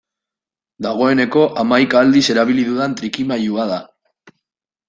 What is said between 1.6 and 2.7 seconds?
hamaika aldiz erabili